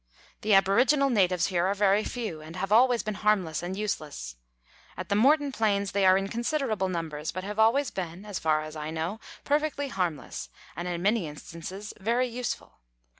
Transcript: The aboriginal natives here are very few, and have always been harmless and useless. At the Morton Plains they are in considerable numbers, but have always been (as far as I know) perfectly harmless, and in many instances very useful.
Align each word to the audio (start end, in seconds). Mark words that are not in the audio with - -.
The 0.41 0.55
aboriginal 0.55 1.11
natives 1.11 1.45
here 1.53 1.67
are 1.67 1.75
very 1.75 2.03
few, 2.03 2.41
and 2.41 2.55
have 2.55 2.71
always 2.71 3.03
been 3.03 3.13
harmless 3.13 3.61
and 3.61 3.77
useless. 3.77 4.35
At 4.97 5.09
the 5.09 5.15
Morton 5.15 5.51
Plains 5.51 5.91
they 5.91 6.07
are 6.07 6.17
in 6.17 6.27
considerable 6.27 6.89
numbers, 6.89 7.31
but 7.31 7.43
have 7.43 7.59
always 7.59 7.91
been 7.91 8.25
(as 8.25 8.39
far 8.39 8.63
as 8.63 8.75
I 8.75 8.89
know) 8.89 9.19
perfectly 9.43 9.89
harmless, 9.89 10.49
and 10.75 10.87
in 10.87 11.03
many 11.03 11.27
instances 11.27 11.93
very 11.99 12.27
useful. 12.27 12.79